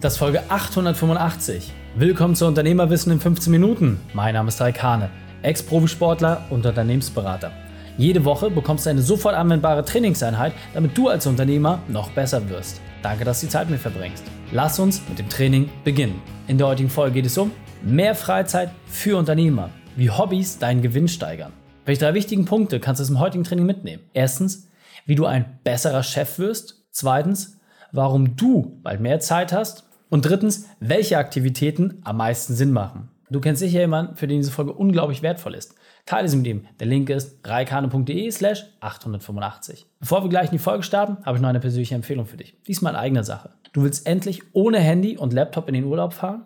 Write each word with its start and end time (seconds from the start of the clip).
Das 0.00 0.14
ist 0.14 0.18
Folge 0.18 0.42
885. 0.48 1.70
Willkommen 1.94 2.34
zu 2.34 2.46
Unternehmerwissen 2.46 3.12
in 3.12 3.20
15 3.20 3.50
Minuten. 3.50 4.00
Mein 4.14 4.32
Name 4.32 4.48
ist 4.48 4.58
Raikane, 4.58 5.10
Ex-Profisportler 5.42 6.46
und 6.48 6.64
Unternehmensberater. 6.64 7.52
Jede 7.98 8.24
Woche 8.24 8.50
bekommst 8.50 8.86
du 8.86 8.90
eine 8.90 9.02
sofort 9.02 9.34
anwendbare 9.34 9.84
Trainingseinheit, 9.84 10.54
damit 10.72 10.96
du 10.96 11.08
als 11.08 11.26
Unternehmer 11.26 11.80
noch 11.86 12.08
besser 12.12 12.48
wirst. 12.48 12.80
Danke, 13.02 13.26
dass 13.26 13.40
du 13.40 13.46
die 13.46 13.52
Zeit 13.52 13.68
mit 13.68 13.78
verbringst. 13.78 14.24
Lass 14.52 14.78
uns 14.78 15.02
mit 15.06 15.18
dem 15.18 15.28
Training 15.28 15.68
beginnen. 15.84 16.22
In 16.46 16.56
der 16.56 16.68
heutigen 16.68 16.88
Folge 16.88 17.16
geht 17.16 17.26
es 17.26 17.36
um 17.36 17.50
mehr 17.82 18.14
Freizeit 18.14 18.70
für 18.86 19.18
Unternehmer, 19.18 19.68
wie 19.96 20.08
Hobbys 20.08 20.58
deinen 20.58 20.80
Gewinn 20.80 21.08
steigern. 21.08 21.52
Welche 21.84 22.00
drei 22.00 22.14
wichtigen 22.14 22.46
Punkte 22.46 22.80
kannst 22.80 23.00
du 23.00 23.02
aus 23.02 23.08
dem 23.08 23.18
heutigen 23.18 23.44
Training 23.44 23.66
mitnehmen? 23.66 24.02
Erstens, 24.14 24.66
wie 25.04 25.14
du 25.14 25.26
ein 25.26 25.58
besserer 25.62 26.02
Chef 26.02 26.38
wirst. 26.38 26.86
Zweitens, 26.90 27.58
warum 27.92 28.34
du 28.34 28.80
bald 28.82 29.00
mehr 29.00 29.20
Zeit 29.20 29.52
hast. 29.52 29.89
Und 30.10 30.26
drittens, 30.26 30.68
welche 30.80 31.18
Aktivitäten 31.18 32.00
am 32.04 32.18
meisten 32.18 32.54
Sinn 32.54 32.72
machen. 32.72 33.08
Du 33.30 33.40
kennst 33.40 33.60
sicher 33.60 33.78
jemanden, 33.78 34.16
für 34.16 34.26
den 34.26 34.38
diese 34.38 34.50
Folge 34.50 34.72
unglaublich 34.72 35.22
wertvoll 35.22 35.54
ist. 35.54 35.76
Teile 36.04 36.28
sie 36.28 36.36
mit 36.36 36.48
ihm. 36.48 36.66
Der 36.80 36.88
Link 36.88 37.08
ist 37.10 37.38
reikane.de 37.46 38.28
slash 38.32 38.64
885. 38.80 39.86
Bevor 40.00 40.24
wir 40.24 40.28
gleich 40.28 40.46
in 40.46 40.52
die 40.52 40.58
Folge 40.58 40.82
starten, 40.82 41.24
habe 41.24 41.36
ich 41.36 41.42
noch 41.42 41.48
eine 41.48 41.60
persönliche 41.60 41.94
Empfehlung 41.94 42.26
für 42.26 42.36
dich. 42.36 42.56
Diesmal 42.66 42.94
in 42.94 42.98
eigener 42.98 43.22
Sache. 43.22 43.50
Du 43.72 43.84
willst 43.84 44.04
endlich 44.08 44.42
ohne 44.52 44.80
Handy 44.80 45.16
und 45.16 45.32
Laptop 45.32 45.68
in 45.68 45.74
den 45.74 45.84
Urlaub 45.84 46.12
fahren? 46.12 46.44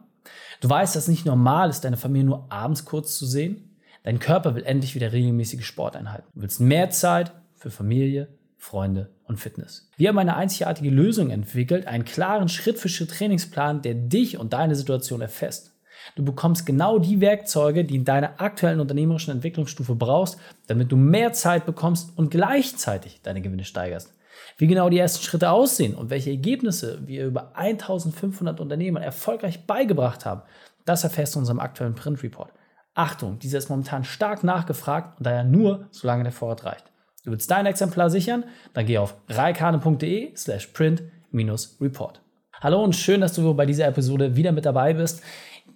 Du 0.60 0.69
weißt, 0.69 0.95
dass 0.95 1.05
es 1.05 1.09
nicht 1.09 1.24
normal 1.24 1.71
ist, 1.71 1.85
deine 1.85 1.96
Familie 1.96 2.27
nur 2.27 2.52
abends 2.52 2.85
kurz 2.85 3.16
zu 3.16 3.24
sehen? 3.24 3.79
Dein 4.02 4.19
Körper 4.19 4.55
will 4.55 4.65
endlich 4.65 4.95
wieder 4.95 5.12
regelmäßige 5.12 5.65
Sporteinheiten. 5.65 6.27
Du 6.35 6.43
willst 6.43 6.60
mehr 6.60 6.91
Zeit 6.91 7.33
für 7.55 7.71
Familie, 7.71 8.29
Freunde 8.64 9.10
und 9.24 9.38
Fitness. 9.38 9.91
Wir 9.98 10.09
haben 10.09 10.18
eine 10.18 10.36
einzigartige 10.36 10.88
Lösung 10.88 11.28
entwickelt, 11.28 11.86
einen 11.86 12.06
klaren 12.06 12.48
Schritt-für-Schritt-Trainingsplan, 12.48 13.82
der 13.82 13.92
dich 13.92 14.38
und 14.38 14.54
deine 14.54 14.74
Situation 14.74 15.20
erfasst. 15.20 15.73
Du 16.16 16.24
bekommst 16.24 16.65
genau 16.65 16.98
die 16.98 17.21
Werkzeuge, 17.21 17.84
die 17.84 17.96
in 17.96 18.06
deiner 18.06 18.40
aktuellen 18.40 18.80
unternehmerischen 18.80 19.32
Entwicklungsstufe 19.32 19.95
brauchst, 19.95 20.38
damit 20.66 20.90
du 20.90 20.96
mehr 20.96 21.34
Zeit 21.34 21.66
bekommst 21.66 22.16
und 22.16 22.30
gleichzeitig 22.30 23.21
deine 23.23 23.43
Gewinne 23.43 23.65
steigerst. 23.65 24.15
Wie 24.56 24.66
genau 24.66 24.88
die 24.88 24.99
ersten 24.99 25.23
Schritte 25.23 25.51
aussehen 25.51 25.95
und 25.95 26.09
welche 26.09 26.30
Ergebnisse 26.30 27.06
wir 27.06 27.26
über 27.26 27.54
1500 27.56 28.60
Unternehmern 28.60 29.02
erfolgreich 29.02 29.66
beigebracht 29.66 30.24
haben, 30.24 30.40
das 30.87 31.04
erfährst 31.04 31.34
du 31.34 31.38
in 31.38 31.43
unserem 31.43 31.60
aktuellen 31.60 31.95
Print 31.95 32.23
Report. 32.23 32.51
Achtung, 32.95 33.38
dieser 33.38 33.59
ist 33.59 33.68
momentan 33.68 34.04
stark 34.04 34.43
nachgefragt 34.43 35.18
und 35.18 35.26
daher 35.26 35.45
nur, 35.45 35.88
solange 35.90 36.23
der 36.23 36.32
Vorrat 36.32 36.65
reicht. 36.65 36.93
Du 37.25 37.30
willst 37.30 37.51
dein 37.51 37.65
Exemplar 37.65 38.11
sichern? 38.11 38.45
Dann 38.75 38.85
geh 38.85 38.99
auf 38.99 39.15
reikane.de 39.30 40.37
slash 40.37 40.67
print-report. 40.69 42.21
Hallo 42.61 42.85
und 42.85 42.95
schön, 42.95 43.23
dass 43.23 43.33
du 43.33 43.55
bei 43.55 43.65
dieser 43.65 43.87
Episode 43.87 44.37
wieder 44.37 44.53
mit 44.53 44.67
dabei 44.67 44.93
bist. 44.93 45.23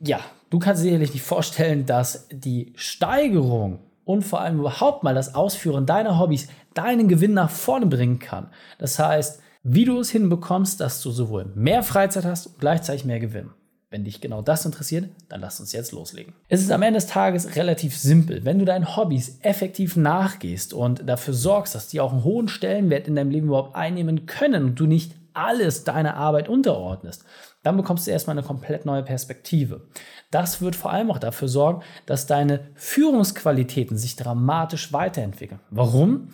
Ja, 0.01 0.21
du 0.51 0.59
kannst 0.59 0.83
dir 0.83 0.89
sicherlich 0.89 1.15
nicht 1.15 1.23
vorstellen, 1.23 1.87
dass 1.87 2.29
die 2.31 2.75
Steigerung 2.77 3.79
und 4.05 4.25
vor 4.25 4.43
allem 4.43 4.61
überhaupt 4.61 5.05
mal 5.05 5.15
das 5.15 5.35
Ausführen 5.35 5.87
deiner 5.87 6.19
Hobbys 6.19 6.49
deinen 6.75 7.09
Gewinn 7.09 7.33
nach 7.33 7.51
vorne 7.51 7.87
bringen 7.87 8.19
kann. 8.19 8.51
Das 8.79 8.99
heißt, 8.99 9.41
wie 9.63 9.87
du 9.87 9.99
es 10.01 10.11
hinbekommst, 10.11 10.81
dass 10.81 11.01
du 11.01 11.11
sowohl 11.11 11.47
mehr 11.55 11.83
Freizeit 11.83 12.27
hast 12.27 12.47
und 12.47 12.61
gleichzeitig 12.61 13.07
mehr 13.07 13.21
Gewinn. 13.21 13.51
Wenn 13.91 14.05
dich 14.05 14.21
genau 14.21 14.43
das 14.43 14.67
interessiert, 14.67 15.09
dann 15.31 15.41
lass 15.41 15.61
uns 15.61 15.73
jetzt 15.73 15.93
loslegen. 15.93 16.35
Es 16.49 16.61
ist 16.61 16.71
am 16.71 16.83
Ende 16.83 16.99
des 16.99 17.07
Tages 17.07 17.57
relativ 17.57 17.97
simpel. 17.97 18.45
Wenn 18.45 18.59
du 18.59 18.67
deinen 18.67 18.97
Hobbys 18.97 19.39
effektiv 19.41 19.97
nachgehst 19.97 20.75
und 20.75 21.09
dafür 21.09 21.33
sorgst, 21.33 21.75
dass 21.75 21.89
die 21.89 22.01
auch 22.01 22.13
einen 22.13 22.25
hohen 22.25 22.49
Stellenwert 22.49 23.09
in 23.09 23.17
deinem 23.17 23.31
Leben 23.31 23.47
überhaupt 23.47 23.77
einnehmen 23.77 24.27
können 24.27 24.65
und 24.65 24.75
du 24.79 24.87
nicht 24.87 25.15
alles 25.33 25.85
deiner 25.85 26.17
Arbeit 26.17 26.51
unterordnest, 26.51 27.25
dann 27.63 27.79
bekommst 27.79 28.07
du 28.07 28.11
erstmal 28.11 28.37
eine 28.37 28.47
komplett 28.47 28.85
neue 28.85 29.03
Perspektive. 29.03 29.89
Das 30.31 30.61
wird 30.61 30.77
vor 30.77 30.93
allem 30.93 31.11
auch 31.11 31.19
dafür 31.19 31.49
sorgen, 31.49 31.83
dass 32.05 32.27
deine 32.27 32.61
Führungsqualitäten 32.75 33.97
sich 33.97 34.17
dramatisch 34.17 34.93
weiterentwickeln. 34.93 35.61
Warum? 35.71 36.29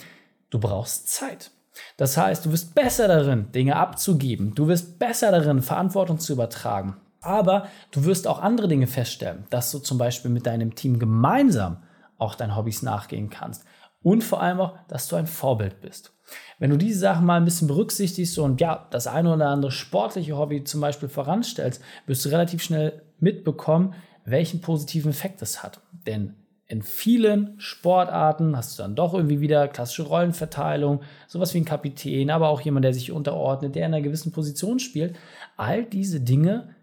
Du 0.50 0.59
brauchst 0.59 1.09
Zeit. 1.09 1.53
Das 1.97 2.17
heißt, 2.17 2.47
du 2.47 2.53
wirst 2.53 2.75
besser 2.75 3.09
darin, 3.09 3.53
Dinge 3.53 3.77
abzugeben. 3.77 4.55
Du 4.55 4.67
wirst 4.69 4.99
besser 4.99 5.31
darin, 5.31 5.62
Verantwortung 5.62 6.19
zu 6.19 6.33
übertragen. 6.33 6.97
Aber 7.25 7.69
du 7.91 8.05
wirst 8.05 8.29
auch 8.29 8.41
andere 8.41 8.69
Dinge 8.69 8.87
feststellen, 8.87 9.47
dass 9.51 9.71
du 9.73 9.79
zum 9.79 9.99
Beispiel 9.99 10.31
mit 10.31 10.47
deinem 10.47 10.75
Team 10.75 10.99
gemeinsam 10.99 11.79
auch 12.19 12.35
deinen 12.35 12.57
Hobbys 12.57 12.83
nachgehen 12.83 13.31
kannst. 13.31 13.65
Und 14.03 14.23
vor 14.23 14.43
allem 14.43 14.61
auch, 14.61 14.75
dass 14.89 15.09
du 15.09 15.17
ein 15.17 15.27
Vorbild 15.27 15.81
bist. 15.81 16.12
Wenn 16.59 16.71
du 16.71 16.77
diese 16.77 17.01
Sachen 17.01 17.27
mal 17.27 17.37
ein 17.37 17.45
bisschen 17.45 17.69
berücksichtigst 17.69 18.39
und 18.39 18.61
ja, 18.61 18.87
das 18.91 19.07
eine 19.07 19.33
oder 19.33 19.49
andere 19.49 19.73
sportliche 19.73 20.37
Hobby 20.37 20.65
zum 20.65 20.81
Beispiel 20.81 21.09
voranstellst, 21.09 21.83
wirst 22.07 22.25
du 22.25 22.29
relativ 22.29 22.62
schnell 22.62 23.03
mitbekommen, 23.19 23.95
welchen 24.25 24.61
positiven 24.61 25.11
Effekt 25.11 25.43
es 25.43 25.62
hat. 25.62 25.81
Denn 26.06 26.35
in 26.67 26.83
vielen 26.83 27.55
Sportarten 27.59 28.56
hast 28.56 28.79
du 28.79 28.83
dann 28.83 28.95
doch 28.95 29.12
irgendwie 29.15 29.41
wieder 29.41 29.69
klassische 29.69 30.05
Rollenverteilung, 30.05 31.03
sowas 31.27 31.53
wie 31.53 31.59
ein 31.59 31.67
Kapitän, 31.67 32.31
aber 32.31 32.49
auch 32.49 32.61
jemand, 32.62 32.85
der 32.85 32.95
sich 32.95 33.12
unterordnet, 33.12 33.75
der 33.75 33.87
in 33.87 33.95
einer 33.95 34.03
gewissen 34.03 34.33
Position 34.33 34.79
spielt. 34.79 35.17
All 35.56 35.85
diese 35.85 36.21
Dinge 36.21 36.75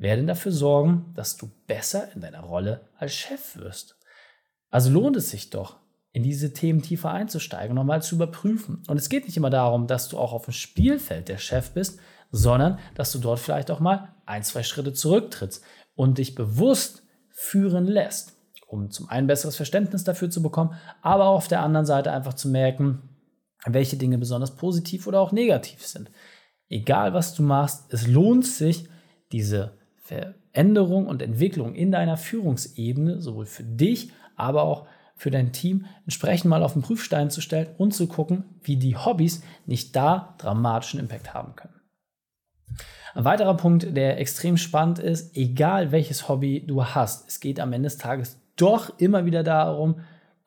werden 0.00 0.26
dafür 0.26 0.50
sorgen, 0.50 1.12
dass 1.14 1.36
du 1.36 1.50
besser 1.66 2.12
in 2.14 2.22
deiner 2.22 2.40
Rolle 2.40 2.88
als 2.98 3.14
Chef 3.14 3.56
wirst. 3.56 3.96
Also 4.70 4.90
lohnt 4.90 5.16
es 5.16 5.30
sich 5.30 5.50
doch, 5.50 5.76
in 6.12 6.22
diese 6.22 6.52
Themen 6.52 6.82
tiefer 6.82 7.10
einzusteigen 7.10 7.70
und 7.70 7.76
nochmal 7.76 8.02
zu 8.02 8.14
überprüfen. 8.14 8.82
Und 8.88 8.96
es 8.96 9.08
geht 9.08 9.26
nicht 9.26 9.36
immer 9.36 9.50
darum, 9.50 9.86
dass 9.86 10.08
du 10.08 10.18
auch 10.18 10.32
auf 10.32 10.46
dem 10.46 10.54
Spielfeld 10.54 11.28
der 11.28 11.38
Chef 11.38 11.70
bist, 11.72 12.00
sondern 12.32 12.78
dass 12.94 13.12
du 13.12 13.18
dort 13.18 13.40
vielleicht 13.40 13.70
auch 13.70 13.80
mal 13.80 14.14
ein, 14.24 14.42
zwei 14.42 14.62
Schritte 14.62 14.92
zurücktrittst 14.92 15.62
und 15.94 16.18
dich 16.18 16.34
bewusst 16.34 17.02
führen 17.28 17.86
lässt, 17.86 18.36
um 18.66 18.90
zum 18.90 19.08
einen 19.08 19.26
besseres 19.26 19.56
Verständnis 19.56 20.04
dafür 20.04 20.30
zu 20.30 20.42
bekommen, 20.42 20.74
aber 21.02 21.26
auch 21.26 21.36
auf 21.36 21.48
der 21.48 21.62
anderen 21.62 21.86
Seite 21.86 22.10
einfach 22.12 22.34
zu 22.34 22.48
merken, 22.48 23.02
welche 23.66 23.96
Dinge 23.96 24.16
besonders 24.16 24.56
positiv 24.56 25.06
oder 25.06 25.20
auch 25.20 25.32
negativ 25.32 25.86
sind. 25.86 26.10
Egal 26.68 27.12
was 27.12 27.34
du 27.34 27.42
machst, 27.42 27.92
es 27.92 28.06
lohnt 28.06 28.46
sich, 28.46 28.88
diese 29.32 29.79
Veränderung 30.10 31.06
und 31.06 31.22
Entwicklung 31.22 31.74
in 31.74 31.92
deiner 31.92 32.16
Führungsebene, 32.16 33.20
sowohl 33.20 33.46
für 33.46 33.62
dich, 33.62 34.10
aber 34.34 34.62
auch 34.62 34.86
für 35.14 35.30
dein 35.30 35.52
Team, 35.52 35.86
entsprechend 36.04 36.50
mal 36.50 36.62
auf 36.62 36.72
den 36.72 36.82
Prüfstein 36.82 37.30
zu 37.30 37.40
stellen 37.40 37.68
und 37.78 37.92
zu 37.92 38.08
gucken, 38.08 38.44
wie 38.62 38.76
die 38.76 38.96
Hobbys 38.96 39.42
nicht 39.66 39.94
da 39.94 40.34
dramatischen 40.38 40.98
Impact 40.98 41.34
haben 41.34 41.54
können. 41.54 41.74
Ein 43.14 43.24
weiterer 43.24 43.56
Punkt, 43.56 43.96
der 43.96 44.18
extrem 44.18 44.56
spannend 44.56 44.98
ist, 44.98 45.36
egal 45.36 45.92
welches 45.92 46.28
Hobby 46.28 46.64
du 46.66 46.84
hast, 46.84 47.28
es 47.28 47.40
geht 47.40 47.60
am 47.60 47.72
Ende 47.72 47.88
des 47.88 47.98
Tages 47.98 48.40
doch 48.56 48.98
immer 48.98 49.26
wieder 49.26 49.42
darum, 49.42 50.00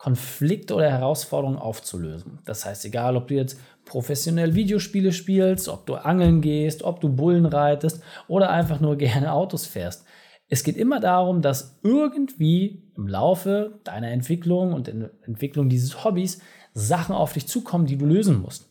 Konflikte 0.04 0.76
oder 0.76 0.92
Herausforderungen 0.92 1.58
aufzulösen. 1.58 2.40
Das 2.44 2.66
heißt, 2.66 2.84
egal 2.84 3.16
ob 3.16 3.30
du 3.30 3.36
jetzt 3.36 3.58
professionell 3.86 4.54
Videospiele 4.54 5.14
spielst, 5.14 5.70
ob 5.70 5.86
du 5.86 5.96
angeln 5.96 6.42
gehst, 6.42 6.84
ob 6.84 7.00
du 7.00 7.08
Bullen 7.08 7.46
reitest 7.46 8.04
oder 8.28 8.50
einfach 8.50 8.82
nur 8.82 8.98
gerne 8.98 9.32
Autos 9.32 9.66
fährst. 9.66 10.04
Es 10.50 10.66
geht 10.66 10.76
immer 10.76 11.00
darum, 11.00 11.42
dass 11.42 11.80
irgendwie 11.84 12.84
im 12.98 13.08
Laufe 13.08 13.80
deiner 13.86 14.12
Entwicklung 14.12 14.74
und 14.74 14.90
in 14.90 15.00
der 15.00 15.12
Entwicklung 15.22 15.70
dieses 15.70 16.04
Hobbys 16.04 16.42
Sachen 16.74 17.16
auf 17.16 17.32
dich 17.32 17.48
zukommen, 17.48 17.86
die 17.86 17.98
du 17.98 18.06
lösen 18.06 18.42
musst. 18.42 18.70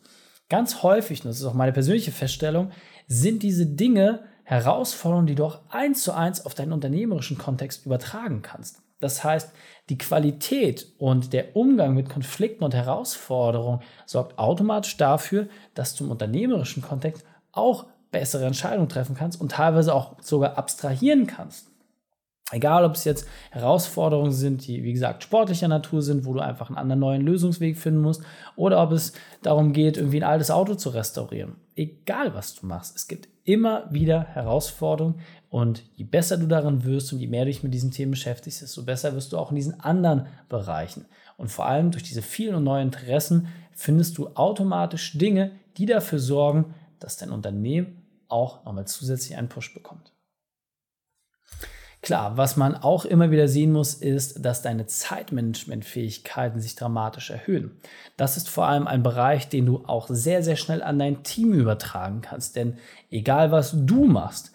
Ganz 0.50 0.82
häufig, 0.82 1.20
und 1.24 1.30
das 1.30 1.40
ist 1.40 1.46
auch 1.46 1.54
meine 1.54 1.72
persönliche 1.72 2.12
Feststellung, 2.12 2.72
sind 3.06 3.42
diese 3.42 3.64
Dinge 3.64 4.24
Herausforderungen, 4.44 5.28
die 5.28 5.34
du 5.34 5.46
auch 5.46 5.60
eins 5.70 6.02
zu 6.02 6.12
eins 6.12 6.44
auf 6.44 6.52
deinen 6.54 6.74
unternehmerischen 6.74 7.38
Kontext 7.38 7.86
übertragen 7.86 8.42
kannst. 8.42 8.82
Das 9.02 9.24
heißt, 9.24 9.52
die 9.88 9.98
Qualität 9.98 10.86
und 10.98 11.32
der 11.32 11.56
Umgang 11.56 11.94
mit 11.94 12.08
Konflikten 12.08 12.62
und 12.62 12.74
Herausforderungen 12.74 13.80
sorgt 14.06 14.38
automatisch 14.38 14.96
dafür, 14.96 15.48
dass 15.74 15.94
du 15.94 16.04
im 16.04 16.10
unternehmerischen 16.12 16.82
Kontext 16.82 17.24
auch 17.50 17.86
bessere 18.12 18.46
Entscheidungen 18.46 18.88
treffen 18.88 19.16
kannst 19.16 19.40
und 19.40 19.52
teilweise 19.52 19.94
auch 19.94 20.16
sogar 20.20 20.56
abstrahieren 20.56 21.26
kannst. 21.26 21.68
Egal, 22.52 22.84
ob 22.84 22.94
es 22.94 23.04
jetzt 23.04 23.26
Herausforderungen 23.50 24.30
sind, 24.30 24.66
die, 24.66 24.84
wie 24.84 24.92
gesagt, 24.92 25.22
sportlicher 25.22 25.68
Natur 25.68 26.02
sind, 26.02 26.26
wo 26.26 26.34
du 26.34 26.40
einfach 26.40 26.68
einen 26.68 26.76
anderen 26.76 27.00
neuen 27.00 27.22
Lösungsweg 27.22 27.78
finden 27.78 28.02
musst, 28.02 28.22
oder 28.56 28.82
ob 28.82 28.92
es 28.92 29.14
darum 29.42 29.72
geht, 29.72 29.96
irgendwie 29.96 30.18
ein 30.18 30.30
altes 30.30 30.50
Auto 30.50 30.74
zu 30.74 30.90
restaurieren. 30.90 31.56
Egal, 31.74 32.34
was 32.34 32.54
du 32.54 32.66
machst, 32.66 32.94
es 32.94 33.08
gibt 33.08 33.31
immer 33.44 33.92
wieder 33.92 34.24
Herausforderungen 34.24 35.20
und 35.50 35.82
je 35.96 36.04
besser 36.04 36.36
du 36.36 36.46
darin 36.46 36.84
wirst 36.84 37.12
und 37.12 37.18
je 37.18 37.26
mehr 37.26 37.44
du 37.44 37.50
dich 37.50 37.62
mit 37.62 37.74
diesen 37.74 37.90
Themen 37.90 38.12
beschäftigst, 38.12 38.62
desto 38.62 38.84
besser 38.84 39.14
wirst 39.14 39.32
du 39.32 39.38
auch 39.38 39.50
in 39.50 39.56
diesen 39.56 39.80
anderen 39.80 40.26
Bereichen. 40.48 41.06
Und 41.36 41.50
vor 41.50 41.66
allem 41.66 41.90
durch 41.90 42.04
diese 42.04 42.22
vielen 42.22 42.54
und 42.54 42.64
neuen 42.64 42.88
Interessen 42.88 43.48
findest 43.72 44.16
du 44.18 44.28
automatisch 44.28 45.18
Dinge, 45.18 45.52
die 45.76 45.86
dafür 45.86 46.18
sorgen, 46.18 46.74
dass 47.00 47.16
dein 47.16 47.30
Unternehmen 47.30 48.02
auch 48.28 48.64
nochmal 48.64 48.86
zusätzlich 48.86 49.36
einen 49.36 49.48
Push 49.48 49.74
bekommt. 49.74 50.12
Klar, 52.02 52.36
was 52.36 52.56
man 52.56 52.74
auch 52.74 53.04
immer 53.04 53.30
wieder 53.30 53.46
sehen 53.46 53.70
muss, 53.70 53.94
ist, 53.94 54.44
dass 54.44 54.60
deine 54.60 54.86
Zeitmanagementfähigkeiten 54.86 56.60
sich 56.60 56.74
dramatisch 56.74 57.30
erhöhen. 57.30 57.70
Das 58.16 58.36
ist 58.36 58.48
vor 58.48 58.66
allem 58.66 58.88
ein 58.88 59.04
Bereich, 59.04 59.48
den 59.48 59.66
du 59.66 59.84
auch 59.86 60.08
sehr, 60.08 60.42
sehr 60.42 60.56
schnell 60.56 60.82
an 60.82 60.98
dein 60.98 61.22
Team 61.22 61.52
übertragen 61.52 62.20
kannst. 62.20 62.56
Denn 62.56 62.76
egal 63.10 63.52
was 63.52 63.72
du 63.74 64.04
machst, 64.04 64.52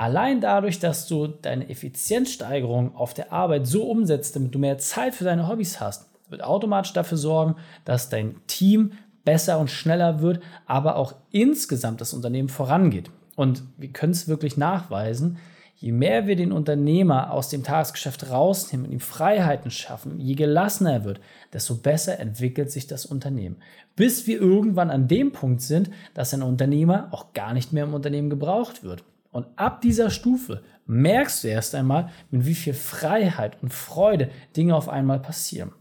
Allein 0.00 0.40
dadurch, 0.40 0.78
dass 0.78 1.06
du 1.08 1.26
deine 1.26 1.68
Effizienzsteigerung 1.68 2.96
auf 2.96 3.12
der 3.12 3.34
Arbeit 3.34 3.66
so 3.66 3.82
umsetzt, 3.82 4.34
damit 4.34 4.54
du 4.54 4.58
mehr 4.58 4.78
Zeit 4.78 5.14
für 5.14 5.24
deine 5.24 5.46
Hobbys 5.46 5.78
hast, 5.78 6.08
wird 6.30 6.42
automatisch 6.42 6.94
dafür 6.94 7.18
sorgen, 7.18 7.56
dass 7.84 8.08
dein 8.08 8.36
Team 8.46 8.92
besser 9.26 9.58
und 9.58 9.70
schneller 9.70 10.22
wird, 10.22 10.42
aber 10.64 10.96
auch 10.96 11.16
insgesamt 11.32 12.00
das 12.00 12.14
Unternehmen 12.14 12.48
vorangeht. 12.48 13.10
Und 13.36 13.62
wir 13.76 13.90
können 13.90 14.12
es 14.12 14.26
wirklich 14.26 14.56
nachweisen, 14.56 15.36
je 15.80 15.92
mehr 15.92 16.26
wir 16.26 16.36
den 16.36 16.52
Unternehmer 16.52 17.32
aus 17.32 17.48
dem 17.48 17.64
Tagesgeschäft 17.64 18.30
rausnehmen 18.30 18.86
und 18.86 18.92
ihm 18.92 19.00
Freiheiten 19.00 19.70
schaffen, 19.70 20.20
je 20.20 20.34
gelassener 20.34 20.92
er 20.92 21.04
wird, 21.04 21.20
desto 21.54 21.76
besser 21.76 22.20
entwickelt 22.20 22.70
sich 22.70 22.86
das 22.86 23.06
Unternehmen. 23.06 23.56
Bis 23.96 24.26
wir 24.26 24.38
irgendwann 24.38 24.90
an 24.90 25.08
dem 25.08 25.32
Punkt 25.32 25.62
sind, 25.62 25.90
dass 26.12 26.34
ein 26.34 26.42
Unternehmer 26.42 27.08
auch 27.12 27.32
gar 27.32 27.54
nicht 27.54 27.72
mehr 27.72 27.84
im 27.84 27.94
Unternehmen 27.94 28.28
gebraucht 28.28 28.82
wird. 28.82 29.04
Und 29.32 29.46
ab 29.56 29.80
dieser 29.80 30.10
Stufe 30.10 30.62
merkst 30.86 31.44
du 31.44 31.48
erst 31.48 31.74
einmal, 31.74 32.10
mit 32.30 32.44
wie 32.44 32.54
viel 32.54 32.74
Freiheit 32.74 33.56
und 33.62 33.72
Freude 33.72 34.28
Dinge 34.56 34.76
auf 34.76 34.88
einmal 34.88 35.20
passieren. 35.20 35.72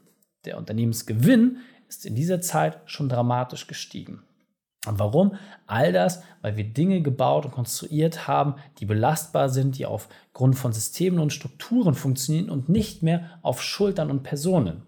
Der 0.46 0.58
Unternehmensgewinn 0.58 1.58
ist 1.90 2.06
in 2.06 2.16
dieser 2.16 2.40
Zeit 2.40 2.80
schon 2.86 3.10
dramatisch 3.10 3.68
gestiegen. 3.68 4.22
Warum? 4.98 5.36
All 5.68 5.92
das, 5.92 6.24
weil 6.42 6.58
wir 6.58 6.64
Dinge 6.64 7.02
gebaut 7.02 7.46
und 7.46 7.52
konstruiert 7.52 8.28
haben, 8.28 8.56
die 8.80 8.86
belastbar 8.86 9.50
sind, 9.50 9.78
die 9.78 9.86
aufgrund 9.86 10.58
von 10.58 10.74
Systemen 10.74 11.20
und 11.20 11.34
Strukturen 11.34 11.94
funktionieren 11.94 12.50
und 12.50 12.70
nicht 12.70 13.04
mehr 13.04 13.40
auf 13.42 13.62
Schultern 13.62 14.10
und 14.10 14.24
Personen. 14.24 14.84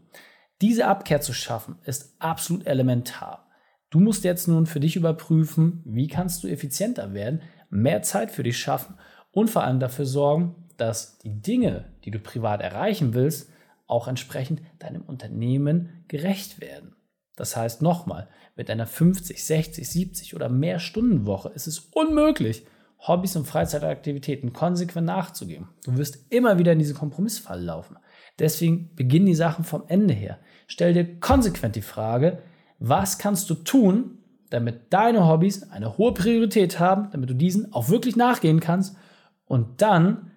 Diese 0.62 0.88
Abkehr 0.88 1.22
zu 1.22 1.34
schaffen, 1.34 1.76
ist 1.86 2.16
absolut 2.20 2.66
elementar. 2.68 3.48
Du 3.90 4.00
musst 4.00 4.24
jetzt 4.24 4.48
nun 4.48 4.66
für 4.66 4.80
dich 4.80 4.96
überprüfen, 4.96 5.82
wie 5.86 6.08
kannst 6.08 6.44
du 6.44 6.48
effizienter 6.48 7.14
werden, 7.14 7.42
mehr 7.70 8.02
Zeit 8.04 8.32
für 8.32 8.44
dich 8.44 8.58
schaffen 8.58 8.96
und 9.32 9.50
vor 9.50 9.64
allem 9.64 9.80
dafür 9.80 10.06
sorgen, 10.06 10.56
dass 10.78 11.18
die 11.20 11.42
Dinge, 11.42 11.86
die 12.06 12.12
du 12.12 12.20
privat 12.20 12.62
erreichen 12.62 13.14
willst, 13.14 13.50
auch 13.88 14.08
entsprechend 14.08 14.62
deinem 14.80 15.02
Unternehmen 15.02 16.06
gerecht 16.08 16.62
werden. 16.62 16.96
Das 17.36 17.56
heißt 17.56 17.82
nochmal, 17.82 18.28
mit 18.56 18.70
einer 18.70 18.86
50, 18.86 19.44
60, 19.44 19.90
70 19.90 20.36
oder 20.36 20.50
mehr 20.50 20.80
Stundenwoche 20.80 21.50
ist 21.50 21.68
es 21.68 21.80
unmöglich, 21.80 22.66
Hobbys 23.08 23.36
und 23.36 23.48
Freizeitaktivitäten 23.48 24.54
konsequent 24.54 25.08
nachzugeben. 25.08 25.70
Du 25.84 25.98
wirst 25.98 26.32
immer 26.32 26.60
wieder 26.60 26.74
in 26.74 26.80
diese 26.80 26.94
Kompromissfalle 26.94 27.64
laufen. 27.64 27.98
Deswegen 28.38 28.94
beginnen 28.96 29.26
die 29.26 29.36
Sachen 29.36 29.66
vom 29.66 29.84
Ende 29.88 30.14
her. 30.14 30.40
Stell 30.68 30.94
dir 30.94 31.20
konsequent 31.20 31.76
die 31.76 31.82
Frage, 31.82 32.44
was 32.80 33.18
kannst 33.18 33.50
du 33.50 33.56
tun, 33.56 34.20
damit 34.50 34.94
deine 34.94 35.28
Hobbys 35.28 35.64
eine 35.72 35.98
hohe 35.98 36.14
Priorität 36.14 36.80
haben, 36.80 37.10
damit 37.12 37.30
du 37.30 37.34
diesen 37.34 37.74
auch 37.74 37.90
wirklich 37.90 38.16
nachgehen 38.16 38.60
kannst 38.60 38.96
und 39.46 39.82
dann 39.82 40.32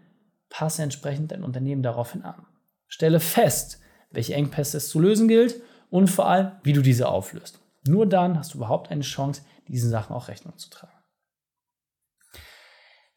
passe 0.49 0.83
entsprechend 0.83 1.33
dein 1.33 1.43
Unternehmen 1.43 1.83
daraufhin 1.83 2.23
an. 2.23 2.47
Stelle 2.87 3.21
fest, 3.21 3.81
welche 4.11 4.35
Engpässe 4.35 4.77
es 4.77 4.89
zu 4.89 5.01
lösen 5.01 5.29
gilt 5.29 5.61
und 5.91 6.09
vor 6.09 6.29
allem, 6.29 6.53
wie 6.63 6.73
du 6.73 6.83
diese 6.83 7.09
auflöst. 7.09 7.61
Nur 7.87 8.07
dann 8.07 8.39
hast 8.39 8.55
du 8.55 8.59
überhaupt 8.59 8.91
eine 8.91 9.03
Chance, 9.03 9.43
diesen 9.69 9.91
Sachen 9.91 10.15
auch 10.15 10.29
Rechnung 10.29 10.57
zu 10.57 10.71
tragen. 10.71 10.93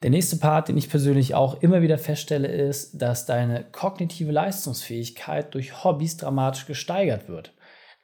Der 0.03 0.11
nächste 0.11 0.37
Part, 0.37 0.67
den 0.67 0.77
ich 0.77 0.89
persönlich 0.89 1.33
auch 1.33 1.61
immer 1.61 1.81
wieder 1.81 1.97
feststelle, 1.97 2.47
ist, 2.47 3.01
dass 3.01 3.25
deine 3.25 3.63
kognitive 3.63 4.31
Leistungsfähigkeit 4.31 5.53
durch 5.55 5.83
Hobbys 5.83 6.17
dramatisch 6.17 6.67
gesteigert 6.67 7.27
wird. 7.27 7.53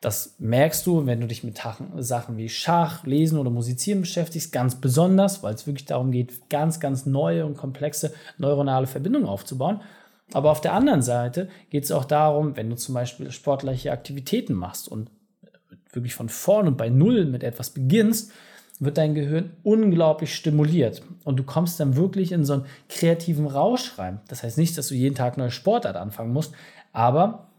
Das 0.02 0.36
merkst 0.40 0.86
du, 0.88 1.06
wenn 1.06 1.22
du 1.22 1.28
dich 1.28 1.44
mit 1.44 1.62
Sachen 1.98 2.38
wie 2.38 2.50
Schach, 2.50 3.06
Lesen 3.06 3.38
oder 3.38 3.52
Musizieren 3.52 4.02
beschäftigst, 4.02 4.52
ganz 4.52 4.82
besonders, 4.82 5.44
weil 5.44 5.54
es 5.54 5.68
wirklich 5.68 5.86
darum 5.86 6.12
geht, 6.12 6.50
ganz, 6.50 6.80
ganz 6.80 7.06
neue 7.06 7.46
und 7.46 7.56
komplexe 7.56 8.14
neuronale 8.38 8.88
Verbindungen 8.88 9.30
aufzubauen. 9.30 9.82
Aber 10.32 10.52
auf 10.52 10.62
der 10.62 10.74
anderen 10.74 11.02
Seite 11.02 11.50
geht 11.70 11.84
es 11.84 11.92
auch 11.92 12.06
darum, 12.06 12.56
wenn 12.56 12.70
du 12.70 12.76
zum 12.76 12.96
Beispiel 12.96 13.32
sportliche 13.32 13.92
Aktivitäten 13.92 14.54
machst 14.54 14.88
und 14.88 15.12
wirklich 15.92 16.16
von 16.16 16.30
vorn 16.30 16.68
und 16.68 16.78
bei 16.78 16.90
Null 16.90 17.26
mit 17.26 17.44
etwas 17.44 17.70
beginnst, 17.72 18.32
wird 18.80 18.98
dein 18.98 19.14
Gehirn 19.14 19.52
unglaublich 19.64 20.34
stimuliert 20.34 21.04
und 21.24 21.38
du 21.38 21.44
kommst 21.44 21.80
dann 21.80 21.96
wirklich 21.96 22.32
in 22.32 22.44
so 22.44 22.54
einen 22.54 22.66
kreativen 22.90 23.46
Rausch 23.46 23.98
rein. 24.00 24.20
Das 24.28 24.44
heißt 24.44 24.58
nicht, 24.58 24.78
dass 24.78 24.88
du 24.88 24.96
jeden 24.96 25.16
Tag 25.16 25.38
neue 25.38 25.52
Sportart 25.52 25.96
anfangen 25.96 26.34
musst, 26.34 26.54
aber 26.92 27.50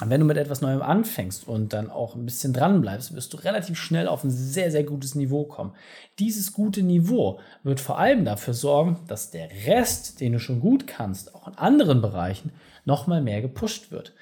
wenn 0.00 0.20
du 0.20 0.26
mit 0.26 0.36
etwas 0.36 0.62
Neuem 0.62 0.82
anfängst 0.82 1.46
und 1.46 1.72
dann 1.72 1.90
auch 1.90 2.14
ein 2.14 2.24
bisschen 2.24 2.52
dran 2.52 2.80
bleibst, 2.80 3.14
wirst 3.14 3.32
du 3.32 3.36
relativ 3.36 3.78
schnell 3.78 4.08
auf 4.08 4.24
ein 4.24 4.30
sehr, 4.30 4.70
sehr 4.70 4.84
gutes 4.84 5.14
Niveau 5.14 5.44
kommen. 5.44 5.74
Dieses 6.18 6.52
gute 6.52 6.82
Niveau 6.82 7.40
wird 7.62 7.78
vor 7.78 7.98
allem 7.98 8.24
dafür 8.24 8.54
sorgen, 8.54 9.00
dass 9.06 9.30
der 9.30 9.48
Rest, 9.66 10.20
den 10.20 10.32
du 10.32 10.38
schon 10.38 10.60
gut 10.60 10.86
kannst, 10.86 11.34
auch 11.34 11.46
in 11.46 11.54
anderen 11.54 12.00
Bereichen, 12.00 12.52
nochmal 12.84 13.22
mehr 13.22 13.42
gepusht 13.42 13.90
wird. 13.90 14.14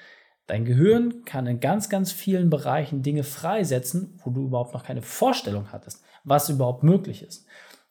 Dein 0.45 0.65
Gehirn 0.65 1.23
kann 1.23 1.47
in 1.47 1.61
ganz, 1.61 1.89
ganz 1.89 2.11
vielen 2.11 2.49
Bereichen 2.49 3.03
Dinge 3.03 3.23
freisetzen, 3.23 4.19
wo 4.23 4.31
du 4.31 4.45
überhaupt 4.45 4.73
noch 4.73 4.83
keine 4.83 5.01
Vorstellung 5.01 5.71
hattest, 5.71 6.03
was 6.23 6.49
überhaupt 6.49 6.83
möglich 6.83 7.23
ist. 7.23 7.45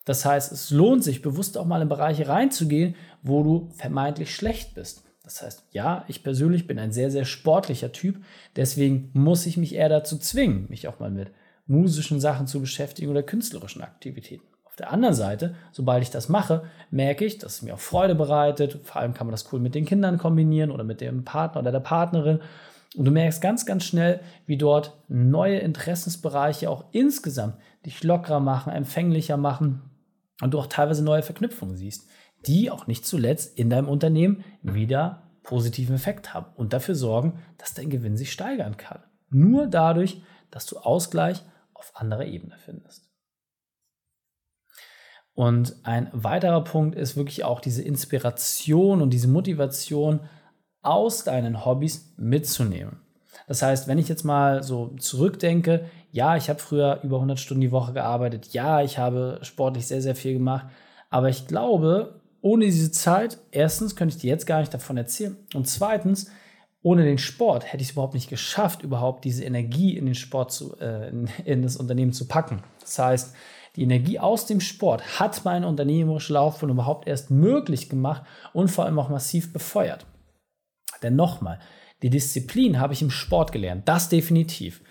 Das 0.05 0.25
heißt, 0.25 0.51
es 0.51 0.69
lohnt 0.69 1.03
sich, 1.03 1.21
bewusst 1.21 1.57
auch 1.57 1.65
mal 1.65 1.81
in 1.81 1.89
Bereiche 1.89 2.27
reinzugehen, 2.27 2.95
wo 3.23 3.43
du 3.43 3.69
vermeintlich 3.75 4.33
schlecht 4.35 4.75
bist. 4.75 5.03
Das 5.31 5.41
heißt, 5.43 5.65
ja, 5.71 6.03
ich 6.07 6.23
persönlich 6.23 6.67
bin 6.67 6.77
ein 6.77 6.91
sehr, 6.91 7.09
sehr 7.09 7.25
sportlicher 7.25 7.91
Typ. 7.91 8.17
Deswegen 8.55 9.09
muss 9.13 9.45
ich 9.45 9.57
mich 9.57 9.75
eher 9.75 9.89
dazu 9.89 10.17
zwingen, 10.17 10.65
mich 10.69 10.87
auch 10.87 10.99
mal 10.99 11.11
mit 11.11 11.31
musischen 11.67 12.19
Sachen 12.19 12.47
zu 12.47 12.59
beschäftigen 12.59 13.09
oder 13.09 13.23
künstlerischen 13.23 13.81
Aktivitäten. 13.81 14.43
Auf 14.65 14.75
der 14.75 14.91
anderen 14.91 15.15
Seite, 15.15 15.55
sobald 15.71 16.03
ich 16.03 16.09
das 16.09 16.27
mache, 16.27 16.63
merke 16.89 17.23
ich, 17.23 17.37
dass 17.37 17.55
es 17.55 17.61
mir 17.61 17.75
auch 17.75 17.79
Freude 17.79 18.15
bereitet. 18.15 18.79
Vor 18.83 19.01
allem 19.01 19.13
kann 19.13 19.27
man 19.27 19.31
das 19.31 19.51
cool 19.53 19.59
mit 19.59 19.73
den 19.73 19.85
Kindern 19.85 20.17
kombinieren 20.17 20.71
oder 20.71 20.83
mit 20.83 20.99
dem 21.01 21.23
Partner 21.23 21.61
oder 21.61 21.71
der 21.71 21.79
Partnerin. 21.79 22.39
Und 22.97 23.05
du 23.05 23.11
merkst 23.11 23.41
ganz, 23.41 23.65
ganz 23.65 23.85
schnell, 23.85 24.19
wie 24.45 24.57
dort 24.57 24.97
neue 25.07 25.59
Interessensbereiche 25.59 26.69
auch 26.69 26.85
insgesamt 26.91 27.55
dich 27.85 28.03
lockerer 28.03 28.41
machen, 28.41 28.73
empfänglicher 28.73 29.37
machen 29.37 29.81
und 30.41 30.53
du 30.53 30.59
auch 30.59 30.67
teilweise 30.67 31.03
neue 31.03 31.23
Verknüpfungen 31.23 31.77
siehst 31.77 32.09
die 32.47 32.71
auch 32.71 32.87
nicht 32.87 33.05
zuletzt 33.05 33.57
in 33.57 33.69
deinem 33.69 33.87
Unternehmen 33.87 34.43
wieder 34.61 35.31
positiven 35.43 35.95
Effekt 35.95 36.33
haben 36.33 36.47
und 36.55 36.73
dafür 36.73 36.95
sorgen, 36.95 37.39
dass 37.57 37.73
dein 37.73 37.89
Gewinn 37.89 38.17
sich 38.17 38.31
steigern 38.31 38.77
kann. 38.77 39.03
Nur 39.29 39.67
dadurch, 39.67 40.21
dass 40.49 40.65
du 40.65 40.77
Ausgleich 40.77 41.43
auf 41.73 41.91
anderer 41.95 42.25
Ebene 42.25 42.57
findest. 42.57 43.09
Und 45.33 45.75
ein 45.83 46.09
weiterer 46.11 46.63
Punkt 46.63 46.95
ist 46.95 47.15
wirklich 47.15 47.43
auch 47.43 47.61
diese 47.61 47.81
Inspiration 47.81 49.01
und 49.01 49.11
diese 49.11 49.27
Motivation 49.27 50.19
aus 50.81 51.23
deinen 51.23 51.65
Hobbys 51.65 52.13
mitzunehmen. 52.17 52.99
Das 53.47 53.61
heißt, 53.61 53.87
wenn 53.87 53.97
ich 53.97 54.09
jetzt 54.09 54.23
mal 54.23 54.61
so 54.61 54.89
zurückdenke, 54.97 55.85
ja, 56.11 56.35
ich 56.35 56.49
habe 56.49 56.59
früher 56.59 56.99
über 57.03 57.17
100 57.17 57.39
Stunden 57.39 57.61
die 57.61 57.71
Woche 57.71 57.93
gearbeitet, 57.93 58.53
ja, 58.53 58.81
ich 58.81 58.97
habe 58.97 59.39
sportlich 59.41 59.87
sehr, 59.87 60.01
sehr 60.01 60.15
viel 60.15 60.33
gemacht, 60.33 60.67
aber 61.09 61.29
ich 61.29 61.47
glaube, 61.47 62.20
ohne 62.41 62.65
diese 62.65 62.91
Zeit, 62.91 63.39
erstens 63.51 63.95
könnte 63.95 64.15
ich 64.15 64.21
dir 64.21 64.29
jetzt 64.29 64.47
gar 64.47 64.59
nicht 64.59 64.73
davon 64.73 64.97
erzählen. 64.97 65.37
Und 65.53 65.67
zweitens, 65.67 66.31
ohne 66.81 67.03
den 67.03 67.19
Sport 67.19 67.65
hätte 67.65 67.81
ich 67.81 67.89
es 67.89 67.93
überhaupt 67.93 68.15
nicht 68.15 68.29
geschafft, 68.29 68.81
überhaupt 68.81 69.23
diese 69.25 69.43
Energie 69.43 69.95
in 69.95 70.05
den 70.05 70.15
Sport 70.15 70.51
zu, 70.51 70.75
äh, 70.79 71.09
in, 71.09 71.29
in, 71.45 71.61
das 71.61 71.77
Unternehmen 71.77 72.13
zu 72.13 72.27
packen. 72.27 72.63
Das 72.79 72.97
heißt, 72.97 73.35
die 73.75 73.83
Energie 73.83 74.19
aus 74.19 74.47
dem 74.47 74.59
Sport 74.59 75.19
hat 75.19 75.45
meine 75.45 75.67
unternehmerische 75.67 76.33
Laufbahn 76.33 76.71
überhaupt 76.71 77.07
erst 77.07 77.29
möglich 77.29 77.89
gemacht 77.89 78.23
und 78.53 78.69
vor 78.69 78.85
allem 78.85 78.99
auch 78.99 79.09
massiv 79.09 79.53
befeuert. 79.53 80.05
Denn 81.03 81.15
nochmal, 81.15 81.59
die 82.01 82.09
Disziplin 82.09 82.79
habe 82.79 82.93
ich 82.93 83.01
im 83.01 83.11
Sport 83.11 83.51
gelernt, 83.51 83.87
das 83.87 84.09
definitiv 84.09 84.81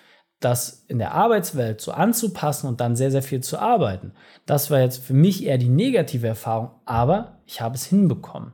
das 0.40 0.84
in 0.88 0.98
der 0.98 1.12
Arbeitswelt 1.12 1.80
so 1.80 1.92
anzupassen 1.92 2.66
und 2.66 2.80
dann 2.80 2.96
sehr, 2.96 3.10
sehr 3.10 3.22
viel 3.22 3.42
zu 3.42 3.58
arbeiten, 3.58 4.12
das 4.46 4.70
war 4.70 4.80
jetzt 4.80 5.04
für 5.04 5.14
mich 5.14 5.44
eher 5.44 5.58
die 5.58 5.68
negative 5.68 6.26
Erfahrung, 6.26 6.70
aber 6.86 7.40
ich 7.46 7.60
habe 7.60 7.74
es 7.74 7.84
hinbekommen. 7.84 8.52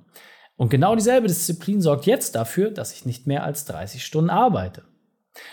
Und 0.56 0.70
genau 0.70 0.94
dieselbe 0.94 1.28
Disziplin 1.28 1.80
sorgt 1.80 2.06
jetzt 2.06 2.34
dafür, 2.34 2.70
dass 2.70 2.92
ich 2.92 3.06
nicht 3.06 3.26
mehr 3.26 3.44
als 3.44 3.66
30 3.66 4.04
Stunden 4.04 4.30
arbeite. 4.30 4.82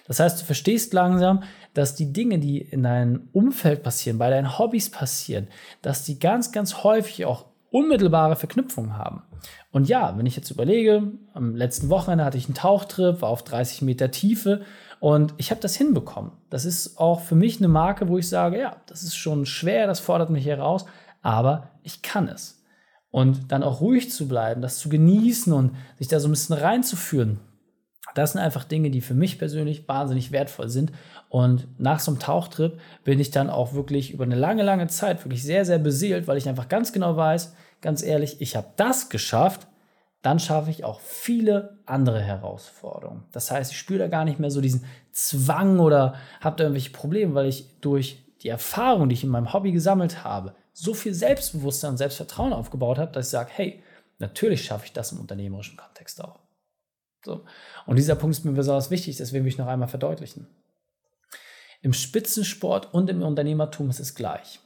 Das 0.08 0.20
heißt, 0.20 0.42
du 0.42 0.46
verstehst 0.46 0.94
langsam, 0.94 1.44
dass 1.74 1.96
die 1.96 2.14
Dinge, 2.14 2.40
die 2.40 2.60
in 2.60 2.84
deinem 2.84 3.28
Umfeld 3.34 3.84
passieren, 3.84 4.18
bei 4.18 4.30
deinen 4.30 4.58
Hobbys 4.58 4.90
passieren, 4.90 5.48
dass 5.82 6.06
die 6.06 6.20
ganz, 6.20 6.52
ganz 6.52 6.84
häufig 6.84 7.26
auch 7.26 7.48
unmittelbare 7.70 8.36
Verknüpfungen 8.36 8.98
haben. 8.98 9.24
Und 9.72 9.90
ja, 9.90 10.18
wenn 10.18 10.26
ich 10.26 10.36
jetzt 10.36 10.52
überlege, 10.52 11.12
am 11.34 11.56
letzten 11.56 11.90
Wochenende 11.90 12.24
hatte 12.24 12.38
ich 12.38 12.46
einen 12.46 12.54
Tauchtrip, 12.54 13.22
war 13.22 13.30
auf 13.30 13.44
30 13.44 13.82
Meter 13.82 14.12
Tiefe 14.12 14.62
und 15.04 15.34
ich 15.36 15.52
habe 15.52 15.60
das 15.60 15.76
hinbekommen. 15.76 16.32
Das 16.50 16.64
ist 16.64 16.98
auch 16.98 17.20
für 17.20 17.36
mich 17.36 17.58
eine 17.58 17.68
Marke, 17.68 18.08
wo 18.08 18.18
ich 18.18 18.30
sage, 18.30 18.58
ja, 18.58 18.78
das 18.86 19.04
ist 19.04 19.18
schon 19.18 19.46
schwer, 19.46 19.86
das 19.86 20.00
fordert 20.00 20.30
mich 20.30 20.46
heraus, 20.46 20.86
aber 21.22 21.72
ich 21.82 22.04
kann 22.04 22.30
es. 22.30 22.64
Und 23.12 23.52
dann 23.52 23.64
auch 23.64 23.82
ruhig 23.82 24.12
zu 24.12 24.30
bleiben, 24.30 24.62
das 24.62 24.78
zu 24.78 24.88
genießen 24.88 25.52
und 25.52 25.76
sich 26.00 26.08
da 26.08 26.22
so 26.22 26.30
ein 26.30 26.32
bisschen 26.32 26.56
reinzuführen, 26.56 27.42
Das 28.14 28.32
sind 28.32 28.40
einfach 28.40 28.64
Dinge, 28.64 28.92
die 28.92 29.02
für 29.02 29.14
mich 29.14 29.40
persönlich 29.40 29.90
wahnsinnig 29.90 30.32
wertvoll 30.32 30.70
sind. 30.70 30.94
Und 31.28 31.68
nach 31.78 32.00
so 32.00 32.12
einem 32.12 32.22
Tauchtrip 32.22 32.80
bin 33.04 33.20
ich 33.20 33.30
dann 33.30 33.50
auch 33.50 33.74
wirklich 33.74 34.14
über 34.14 34.24
eine 34.24 34.36
lange, 34.36 34.64
lange 34.64 34.88
Zeit 34.88 35.26
wirklich 35.26 35.44
sehr, 35.44 35.66
sehr 35.66 35.80
beseelt, 35.80 36.28
weil 36.28 36.38
ich 36.38 36.48
einfach 36.48 36.70
ganz 36.70 36.94
genau 36.94 37.18
weiß, 37.18 37.56
ganz 37.82 38.04
ehrlich, 38.04 38.40
ich 38.40 38.56
habe 38.56 38.68
das 38.78 39.10
geschafft, 39.10 39.68
dann 40.24 40.40
schaffe 40.40 40.72
ich 40.72 40.86
auch 40.86 41.02
viele 41.02 41.78
andere 41.86 42.22
Herausforderungen. 42.22 43.26
Das 43.34 43.52
heißt, 43.52 43.74
ich 43.74 43.78
spüre 43.78 44.00
da 44.00 44.08
gar 44.08 44.24
nicht 44.24 44.40
mehr 44.40 44.50
so 44.50 44.62
diesen 44.62 44.86
Zwang 45.12 45.80
oder 45.80 46.16
habe 46.40 46.56
da 46.56 46.64
irgendwelche 46.64 46.92
Probleme, 46.92 47.36
weil 47.36 47.48
ich 47.48 47.80
durch 47.82 48.24
die 48.42 48.48
Erfahrung, 48.48 49.10
die 49.10 49.14
ich 49.14 49.24
in 49.26 49.30
meinem 49.30 49.52
Hobby 49.52 49.74
gesammelt 49.74 50.24
habe, 50.24 50.56
so 50.72 50.94
viel 50.94 51.14
Selbstbewusstsein 51.14 51.92
und 51.92 51.98
Selbstvertrauen 51.98 52.54
aufgebaut 52.54 52.98
habe, 52.98 53.12
dass 53.12 53.28
ich 53.28 53.32
sage, 53.32 53.52
hey, 53.54 53.84
natürlich 54.18 54.64
schaffe 54.64 54.86
ich 54.86 54.94
das 54.94 55.12
im 55.12 55.20
unternehmerischen 55.20 55.76
Kontext 55.76 56.24
auch. 56.24 56.40
So. 57.26 57.44
Und 57.86 57.98
dieser 57.98 58.16
Punkt 58.16 58.38
ist 58.38 58.46
mir 58.46 58.54
besonders 58.54 58.92
wichtig, 58.92 59.18
deswegen 59.18 59.44
will 59.44 59.52
ich 59.52 59.58
noch 59.58 59.68
einmal 59.68 59.90
verdeutlichen. 59.90 60.48
Im 61.82 61.92
Spitzensport 61.92 62.94
und 62.94 63.10
im 63.10 63.22
Unternehmertum 63.22 63.90
ist 63.90 64.00
es 64.00 64.16
gleich. 64.16 64.62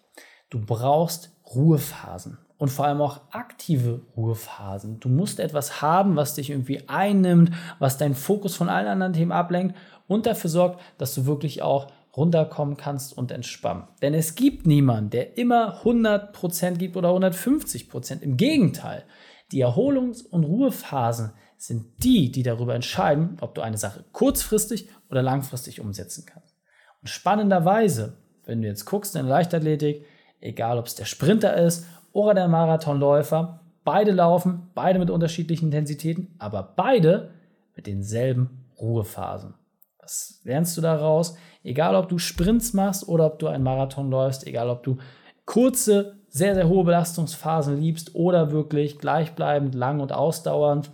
Du 0.52 0.64
brauchst 0.64 1.32
Ruhephasen 1.56 2.38
und 2.58 2.70
vor 2.70 2.86
allem 2.86 3.02
auch 3.02 3.22
aktive 3.32 4.02
Ruhephasen. 4.16 5.00
Du 5.00 5.10
musst 5.10 5.40
etwas 5.40 5.82
haben, 5.82 6.16
was 6.16 6.36
dich 6.36 6.50
irgendwie 6.50 6.88
einnimmt, 6.88 7.52
was 7.80 7.98
deinen 7.98 8.16
Fokus 8.16 8.56
von 8.56 8.70
allen 8.70 8.88
anderen 8.88 9.14
Themen 9.14 9.32
ablenkt 9.32 9.76
und 10.08 10.26
dafür 10.26 10.50
sorgt, 10.50 10.82
dass 10.98 11.14
du 11.14 11.26
wirklich 11.26 11.62
auch 11.62 11.88
runterkommen 12.16 12.78
kannst 12.78 13.16
und 13.16 13.32
entspannen. 13.32 13.84
Denn 14.02 14.16
es 14.16 14.34
gibt 14.34 14.66
niemanden, 14.66 15.12
der 15.12 15.38
immer 15.38 15.84
100% 15.84 16.78
gibt 16.78 16.98
oder 16.98 17.10
150%. 17.10 18.22
Im 18.22 18.38
Gegenteil, 18.38 19.04
die 19.52 19.64
Erholungs- 19.64 20.24
und 20.24 20.44
Ruhephasen 20.44 21.34
sind 21.58 22.04
die, 22.04 22.32
die 22.32 22.44
darüber 22.44 22.74
entscheiden, 22.74 23.38
ob 23.42 23.54
du 23.54 23.62
eine 23.62 23.78
Sache 23.78 24.04
kurzfristig 24.12 24.90
oder 25.10 25.22
langfristig 25.22 25.80
umsetzen 25.80 26.26
kannst. 26.26 26.56
Und 27.02 27.08
spannenderweise, 27.10 28.18
wenn 28.46 28.62
du 28.62 28.68
jetzt 28.68 28.86
guckst 28.86 29.16
in 29.16 29.24
der 29.26 29.32
Leichtathletik, 29.32 30.06
egal 30.42 30.78
ob 30.78 30.88
es 30.88 30.96
der 30.96 31.06
Sprinter 31.06 31.56
ist 31.56 31.86
oder 32.18 32.34
der 32.34 32.48
Marathonläufer, 32.48 33.60
beide 33.84 34.12
laufen, 34.12 34.72
beide 34.74 34.98
mit 34.98 35.12
unterschiedlichen 35.12 35.66
Intensitäten, 35.66 36.34
aber 36.40 36.74
beide 36.76 37.30
mit 37.76 37.86
denselben 37.86 38.66
Ruhephasen. 38.82 39.54
Was 40.00 40.42
lernst 40.44 40.76
du 40.76 40.82
daraus? 40.82 41.38
Egal, 41.64 41.96
ob 41.96 42.10
du 42.10 42.18
Sprints 42.18 42.74
machst 42.74 43.08
oder 43.08 43.28
ob 43.28 43.38
du 43.38 43.46
einen 43.46 43.64
Marathon 43.64 44.10
läufst, 44.10 44.48
egal, 44.48 44.72
ob 44.72 44.82
du 44.82 44.98
kurze, 45.46 46.16
sehr, 46.28 46.56
sehr 46.56 46.68
hohe 46.68 46.86
Belastungsphasen 46.86 47.78
liebst 47.78 48.16
oder 48.16 48.50
wirklich 48.52 48.98
gleichbleibend, 48.98 49.76
lang 49.76 50.00
und 50.00 50.12
ausdauernd, 50.12 50.90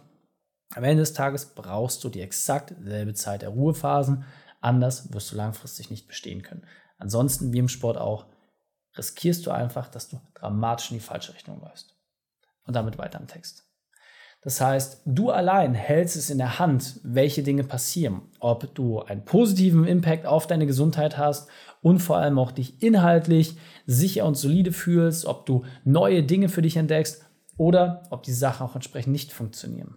am 0.75 0.84
Ende 0.84 1.03
des 1.03 1.13
Tages 1.13 1.56
brauchst 1.56 2.03
du 2.03 2.10
die 2.10 2.22
exakt 2.22 2.75
selbe 2.84 3.13
Zeit 3.13 3.44
der 3.44 3.50
Ruhephasen. 3.50 4.25
Anders 4.60 5.13
wirst 5.13 5.32
du 5.32 5.38
langfristig 5.38 5.89
nicht 5.89 6.06
bestehen 6.06 6.42
können. 6.42 6.65
Ansonsten, 6.98 7.53
wie 7.53 7.60
im 7.60 7.70
Sport 7.70 7.98
auch, 7.98 8.25
riskierst 8.98 9.46
du 9.46 9.52
einfach, 9.52 9.88
dass 9.90 10.10
du 10.10 10.20
dramatisch 10.36 10.92
in 10.92 10.98
die 10.98 11.04
falsche 11.04 11.34
Richtung 11.34 11.62
läufst. 11.62 11.96
Und 12.66 12.76
damit 12.76 12.98
weiter 12.98 13.20
im 13.20 13.28
Text. 13.28 13.66
Das 14.44 14.60
heißt, 14.60 15.02
du 15.06 15.32
allein 15.32 15.74
hältst 15.74 16.18
es 16.18 16.30
in 16.30 16.38
der 16.38 16.60
Hand, 16.60 17.00
welche 17.04 17.44
Dinge 17.44 17.64
passieren, 17.64 18.24
ob 18.40 18.76
du 18.76 19.02
einen 19.02 19.24
positiven 19.24 19.86
Impact 19.86 20.26
auf 20.26 20.48
deine 20.48 20.68
Gesundheit 20.68 21.18
hast 21.18 21.50
und 21.82 22.00
vor 22.00 22.18
allem 22.18 22.38
auch 22.38 22.52
dich 22.52 22.82
inhaltlich 22.84 23.56
sicher 23.86 24.26
und 24.26 24.36
solide 24.36 24.74
fühlst, 24.74 25.26
ob 25.26 25.46
du 25.46 25.64
neue 25.86 26.24
Dinge 26.24 26.50
für 26.50 26.62
dich 26.62 26.76
entdeckst 26.76 27.26
oder 27.58 28.04
ob 28.10 28.24
die 28.24 28.34
Sachen 28.34 28.68
auch 28.68 28.76
entsprechend 28.76 29.14
nicht 29.14 29.32
funktionieren. 29.32 29.96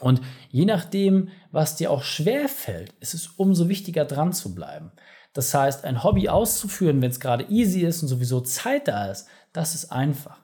Und 0.00 0.20
je 0.50 0.64
nachdem, 0.64 1.30
was 1.50 1.74
dir 1.74 1.90
auch 1.90 2.04
schwer 2.04 2.48
fällt, 2.48 2.92
ist 3.00 3.14
es 3.14 3.26
umso 3.26 3.68
wichtiger 3.68 4.04
dran 4.04 4.32
zu 4.32 4.54
bleiben. 4.54 4.92
Das 5.38 5.54
heißt, 5.54 5.84
ein 5.84 6.02
Hobby 6.02 6.28
auszuführen, 6.28 7.00
wenn 7.00 7.12
es 7.12 7.20
gerade 7.20 7.44
easy 7.44 7.82
ist 7.82 8.02
und 8.02 8.08
sowieso 8.08 8.40
Zeit 8.40 8.88
da 8.88 9.06
ist, 9.06 9.28
das 9.52 9.76
ist 9.76 9.92
einfach. 9.92 10.40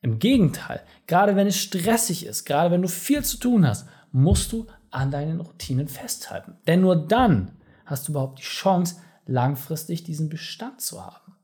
Im 0.00 0.18
Gegenteil, 0.18 0.80
gerade 1.06 1.36
wenn 1.36 1.46
es 1.46 1.58
stressig 1.58 2.24
ist, 2.24 2.46
gerade 2.46 2.70
wenn 2.70 2.80
du 2.80 2.88
viel 2.88 3.22
zu 3.22 3.36
tun 3.36 3.68
hast, 3.68 3.86
musst 4.12 4.50
du 4.52 4.66
an 4.90 5.10
deinen 5.10 5.42
Routinen 5.42 5.88
festhalten. 5.88 6.56
Denn 6.66 6.80
nur 6.80 6.96
dann 6.96 7.58
hast 7.84 8.08
du 8.08 8.12
überhaupt 8.12 8.38
die 8.38 8.44
Chance, 8.44 8.96
langfristig 9.26 10.04
diesen 10.04 10.30
Bestand 10.30 10.80
zu 10.80 11.04
haben. 11.04 11.36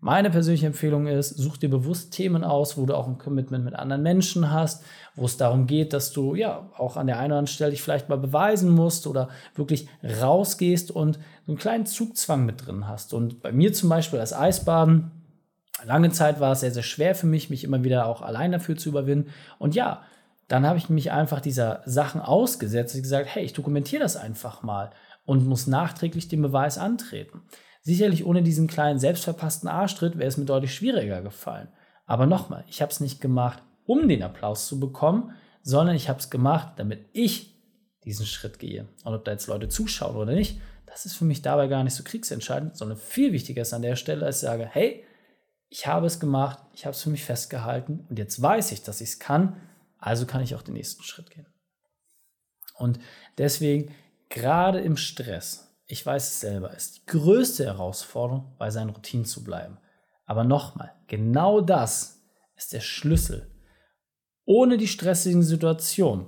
Meine 0.00 0.30
persönliche 0.30 0.66
Empfehlung 0.66 1.08
ist, 1.08 1.30
such 1.30 1.56
dir 1.56 1.68
bewusst 1.68 2.12
Themen 2.12 2.44
aus, 2.44 2.76
wo 2.76 2.86
du 2.86 2.94
auch 2.94 3.08
ein 3.08 3.18
Commitment 3.18 3.64
mit 3.64 3.74
anderen 3.74 4.04
Menschen 4.04 4.52
hast, 4.52 4.84
wo 5.16 5.24
es 5.24 5.36
darum 5.36 5.66
geht, 5.66 5.92
dass 5.92 6.12
du 6.12 6.36
ja 6.36 6.70
auch 6.78 6.96
an 6.96 7.08
der 7.08 7.16
einen 7.16 7.32
oder 7.32 7.38
anderen 7.38 7.46
Stelle 7.48 7.72
dich 7.72 7.82
vielleicht 7.82 8.08
mal 8.08 8.16
beweisen 8.16 8.70
musst 8.70 9.08
oder 9.08 9.28
wirklich 9.56 9.88
rausgehst 10.04 10.92
und 10.92 11.18
so 11.46 11.52
einen 11.52 11.58
kleinen 11.58 11.86
Zugzwang 11.86 12.46
mit 12.46 12.64
drin 12.64 12.86
hast. 12.86 13.12
Und 13.12 13.42
bei 13.42 13.50
mir 13.50 13.72
zum 13.72 13.88
Beispiel 13.88 14.20
als 14.20 14.32
Eisbaden, 14.32 15.10
lange 15.84 16.10
Zeit 16.10 16.38
war 16.38 16.52
es 16.52 16.60
sehr, 16.60 16.70
sehr 16.70 16.84
schwer 16.84 17.16
für 17.16 17.26
mich, 17.26 17.50
mich 17.50 17.64
immer 17.64 17.82
wieder 17.82 18.06
auch 18.06 18.22
allein 18.22 18.52
dafür 18.52 18.76
zu 18.76 18.90
überwinden. 18.90 19.30
Und 19.58 19.74
ja, 19.74 20.02
dann 20.46 20.64
habe 20.64 20.78
ich 20.78 20.88
mich 20.88 21.10
einfach 21.10 21.40
dieser 21.40 21.82
Sachen 21.86 22.20
ausgesetzt 22.20 22.94
und 22.94 23.02
gesagt, 23.02 23.26
hey, 23.34 23.42
ich 23.42 23.52
dokumentiere 23.52 24.02
das 24.02 24.16
einfach 24.16 24.62
mal 24.62 24.90
und 25.24 25.44
muss 25.44 25.66
nachträglich 25.66 26.28
den 26.28 26.40
Beweis 26.40 26.78
antreten. 26.78 27.42
Sicherlich 27.88 28.26
ohne 28.26 28.42
diesen 28.42 28.66
kleinen 28.66 28.98
selbstverpassten 28.98 29.66
Arschtritt 29.66 30.18
wäre 30.18 30.28
es 30.28 30.36
mir 30.36 30.44
deutlich 30.44 30.74
schwieriger 30.74 31.22
gefallen. 31.22 31.68
Aber 32.04 32.26
nochmal, 32.26 32.66
ich 32.68 32.82
habe 32.82 32.92
es 32.92 33.00
nicht 33.00 33.18
gemacht, 33.18 33.62
um 33.86 34.08
den 34.08 34.22
Applaus 34.22 34.68
zu 34.68 34.78
bekommen, 34.78 35.32
sondern 35.62 35.96
ich 35.96 36.10
habe 36.10 36.18
es 36.18 36.28
gemacht, 36.28 36.74
damit 36.76 37.06
ich 37.14 37.58
diesen 38.04 38.26
Schritt 38.26 38.58
gehe. 38.58 38.86
Und 39.04 39.14
ob 39.14 39.24
da 39.24 39.30
jetzt 39.30 39.46
Leute 39.46 39.70
zuschauen 39.70 40.16
oder 40.16 40.34
nicht, 40.34 40.60
das 40.84 41.06
ist 41.06 41.14
für 41.14 41.24
mich 41.24 41.40
dabei 41.40 41.66
gar 41.66 41.82
nicht 41.82 41.94
so 41.94 42.04
kriegsentscheidend, 42.04 42.76
sondern 42.76 42.98
viel 42.98 43.32
wichtiger 43.32 43.62
ist 43.62 43.72
an 43.72 43.80
der 43.80 43.96
Stelle, 43.96 44.26
als 44.26 44.42
ich 44.42 44.42
sage, 44.42 44.68
hey, 44.70 45.02
ich 45.70 45.86
habe 45.86 46.06
es 46.06 46.20
gemacht, 46.20 46.58
ich 46.74 46.84
habe 46.84 46.94
es 46.94 47.02
für 47.02 47.08
mich 47.08 47.24
festgehalten 47.24 48.04
und 48.10 48.18
jetzt 48.18 48.42
weiß 48.42 48.70
ich, 48.72 48.82
dass 48.82 49.00
ich 49.00 49.08
es 49.08 49.18
kann, 49.18 49.58
also 49.98 50.26
kann 50.26 50.42
ich 50.42 50.54
auch 50.54 50.62
den 50.62 50.74
nächsten 50.74 51.04
Schritt 51.04 51.30
gehen. 51.30 51.46
Und 52.74 53.00
deswegen, 53.38 53.94
gerade 54.28 54.78
im 54.78 54.98
Stress, 54.98 55.67
ich 55.88 56.04
weiß 56.04 56.28
es 56.28 56.40
selber, 56.40 56.74
ist 56.74 56.98
die 56.98 57.06
größte 57.06 57.64
Herausforderung, 57.64 58.54
bei 58.58 58.70
seinen 58.70 58.90
Routinen 58.90 59.24
zu 59.24 59.42
bleiben. 59.42 59.78
Aber 60.26 60.44
nochmal, 60.44 60.92
genau 61.06 61.62
das 61.62 62.22
ist 62.56 62.74
der 62.74 62.80
Schlüssel. 62.80 63.50
Ohne 64.44 64.76
die 64.76 64.86
stressigen 64.86 65.42
Situationen 65.42 66.26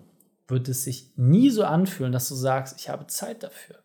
wird 0.48 0.68
es 0.68 0.84
sich 0.84 1.12
nie 1.16 1.50
so 1.50 1.64
anfühlen, 1.64 2.12
dass 2.12 2.28
du 2.28 2.34
sagst, 2.34 2.80
ich 2.80 2.88
habe 2.88 3.06
Zeit 3.06 3.42
dafür. 3.42 3.76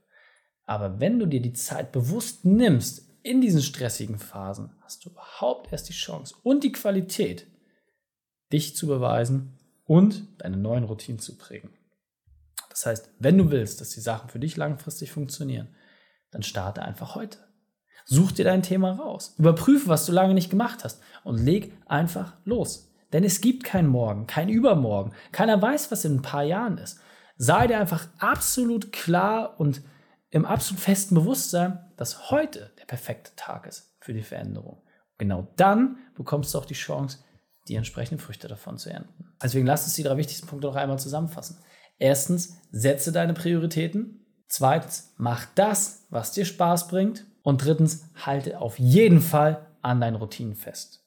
Aber 0.63 0.99
wenn 1.01 1.19
du 1.19 1.25
dir 1.25 1.41
die 1.41 1.53
Zeit 1.53 1.91
bewusst 1.91 2.45
nimmst 2.45 3.09
in 3.21 3.41
diesen 3.41 3.61
stressigen 3.61 4.17
Phasen, 4.17 4.71
hast 4.81 5.03
du 5.03 5.09
überhaupt 5.09 5.71
erst 5.73 5.89
die 5.89 5.93
Chance 5.93 6.35
und 6.41 6.63
die 6.63 6.71
Qualität, 6.71 7.47
dich 8.53 8.75
zu 8.77 8.87
beweisen 8.87 9.59
und 9.83 10.27
deine 10.37 10.57
neuen 10.57 10.85
Routinen 10.85 11.19
zu 11.19 11.37
prägen. 11.37 11.74
Das 12.75 12.85
heißt, 12.85 13.09
wenn 13.19 13.37
du 13.37 13.51
willst, 13.51 13.79
dass 13.79 13.91
die 13.91 14.01
Sachen 14.01 14.29
für 14.29 14.37
dich 14.37 14.57
langfristig 14.57 15.09
funktionieren, 15.09 15.73
dann 16.31 16.43
starte 16.43 16.81
einfach 16.81 17.15
heute. 17.15 17.37
Such 18.03 18.33
dir 18.33 18.43
dein 18.43 18.63
Thema 18.63 18.91
raus. 18.91 19.33
Überprüfe, 19.37 19.87
was 19.87 20.05
du 20.05 20.11
lange 20.11 20.33
nicht 20.33 20.49
gemacht 20.49 20.83
hast 20.83 21.01
und 21.23 21.37
leg 21.37 21.71
einfach 21.85 22.33
los. 22.43 22.91
Denn 23.13 23.23
es 23.23 23.39
gibt 23.39 23.63
kein 23.63 23.87
Morgen, 23.87 24.27
kein 24.27 24.49
Übermorgen. 24.49 25.13
Keiner 25.31 25.61
weiß, 25.61 25.89
was 25.89 26.03
in 26.03 26.17
ein 26.17 26.21
paar 26.21 26.43
Jahren 26.43 26.77
ist. 26.77 26.99
Sei 27.37 27.65
dir 27.65 27.79
einfach 27.79 28.09
absolut 28.19 28.91
klar 28.91 29.57
und 29.57 29.81
im 30.29 30.45
absolut 30.45 30.81
festen 30.83 31.15
Bewusstsein, 31.15 31.79
dass 31.95 32.29
heute 32.29 32.73
der 32.77 32.85
perfekte 32.85 33.31
Tag 33.37 33.67
ist 33.67 33.95
für 34.01 34.13
die 34.13 34.21
Veränderung. 34.21 34.81
Genau 35.17 35.47
dann 35.55 35.97
bekommst 36.15 36.53
du 36.53 36.57
auch 36.57 36.65
die 36.65 36.73
Chance, 36.73 37.19
die 37.69 37.75
entsprechenden 37.75 38.19
Früchte 38.19 38.49
davon 38.49 38.77
zu 38.77 38.89
ernten. 38.89 39.33
Deswegen 39.41 39.65
lass 39.65 39.85
uns 39.85 39.93
die 39.93 40.03
drei 40.03 40.17
wichtigsten 40.17 40.47
Punkte 40.47 40.67
noch 40.67 40.75
einmal 40.75 40.99
zusammenfassen. 40.99 41.57
Erstens, 41.97 42.57
setze 42.71 43.11
deine 43.11 43.33
Prioritäten. 43.33 44.25
Zweitens, 44.47 45.13
mach 45.17 45.45
das, 45.55 46.05
was 46.09 46.31
dir 46.31 46.45
Spaß 46.45 46.87
bringt. 46.87 47.25
Und 47.41 47.63
drittens, 47.63 48.09
halte 48.15 48.59
auf 48.59 48.79
jeden 48.79 49.21
Fall 49.21 49.65
an 49.81 50.01
deinen 50.01 50.15
Routinen 50.15 50.55
fest. 50.55 51.05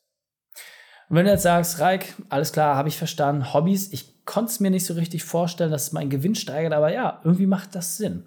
Und 1.08 1.16
wenn 1.16 1.24
du 1.24 1.32
jetzt 1.32 1.42
sagst, 1.42 1.80
Reik, 1.80 2.14
alles 2.28 2.52
klar, 2.52 2.76
habe 2.76 2.88
ich 2.88 2.98
verstanden, 2.98 3.52
Hobbys, 3.54 3.92
ich 3.92 4.24
konnte 4.24 4.50
es 4.50 4.60
mir 4.60 4.70
nicht 4.70 4.84
so 4.84 4.94
richtig 4.94 5.24
vorstellen, 5.24 5.70
dass 5.70 5.84
es 5.84 5.92
meinen 5.92 6.10
Gewinn 6.10 6.34
steigert, 6.34 6.74
aber 6.74 6.92
ja, 6.92 7.20
irgendwie 7.24 7.46
macht 7.46 7.74
das 7.74 7.96
Sinn. 7.96 8.24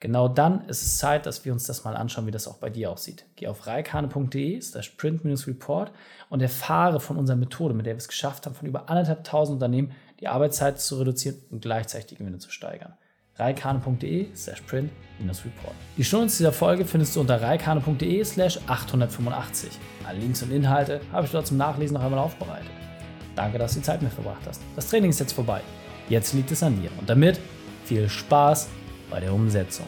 Genau 0.00 0.28
dann 0.28 0.66
ist 0.66 0.82
es 0.82 0.96
Zeit, 0.96 1.26
dass 1.26 1.44
wir 1.44 1.52
uns 1.52 1.64
das 1.64 1.84
mal 1.84 1.94
anschauen, 1.94 2.26
wie 2.26 2.30
das 2.30 2.48
auch 2.48 2.56
bei 2.56 2.70
dir 2.70 2.90
aussieht. 2.90 3.26
Geh 3.36 3.48
auf 3.48 3.66
reikane.de 3.66 4.58
slash 4.62 4.88
print-report 4.96 5.92
und 6.30 6.40
erfahre 6.40 7.00
von 7.00 7.18
unserer 7.18 7.36
Methode, 7.36 7.74
mit 7.74 7.84
der 7.84 7.94
wir 7.94 7.98
es 7.98 8.08
geschafft 8.08 8.46
haben, 8.46 8.54
von 8.54 8.66
über 8.66 8.88
anderthalb 8.88 9.24
tausend 9.24 9.56
Unternehmen 9.56 9.92
die 10.18 10.28
Arbeitszeit 10.28 10.80
zu 10.80 10.98
reduzieren 10.98 11.36
und 11.50 11.60
gleichzeitig 11.60 12.06
die 12.06 12.14
Gewinne 12.16 12.38
zu 12.38 12.50
steigern. 12.50 12.94
reikane.de 13.36 14.34
slash 14.34 14.62
print-report. 14.62 15.74
Die 15.98 16.04
Shownotes 16.04 16.38
dieser 16.38 16.52
Folge 16.52 16.86
findest 16.86 17.14
du 17.16 17.20
unter 17.20 17.42
reikane.de 17.42 18.24
slash 18.24 18.58
885. 18.68 19.70
Alle 20.06 20.18
Links 20.18 20.42
und 20.42 20.50
Inhalte 20.50 21.02
habe 21.12 21.26
ich 21.26 21.32
dort 21.32 21.46
zum 21.46 21.58
Nachlesen 21.58 21.94
noch 21.94 22.02
einmal 22.02 22.20
aufbereitet. 22.20 22.70
Danke, 23.36 23.58
dass 23.58 23.74
du 23.74 23.80
die 23.80 23.84
Zeit 23.84 24.00
mit 24.00 24.12
verbracht 24.12 24.46
hast. 24.46 24.62
Das 24.76 24.88
Training 24.88 25.10
ist 25.10 25.20
jetzt 25.20 25.34
vorbei. 25.34 25.60
Jetzt 26.08 26.32
liegt 26.32 26.50
es 26.50 26.62
an 26.62 26.80
dir. 26.80 26.90
Und 26.98 27.08
damit 27.08 27.38
viel 27.84 28.08
Spaß 28.08 28.68
bei 29.10 29.20
der 29.20 29.34
Umsetzung. 29.34 29.86